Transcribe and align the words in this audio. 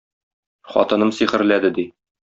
Хатыным 0.71 1.15
сихерләде, 1.19 1.73
ди. 1.81 1.91